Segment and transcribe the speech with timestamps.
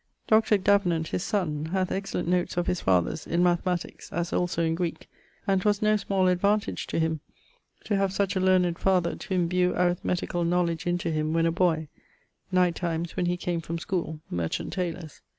[0.25, 0.57] Dr.
[0.57, 5.07] Davenant, his son, hath excellent notes of his father's, in mathematiques, as also in Greeke,
[5.45, 7.19] and 'twas no small advantage him
[7.85, 11.87] to have such a learned father to imbue arithmeticall knowledge into him when a boy,
[12.51, 15.21] night times when he came from schoole (Merchant Taylors').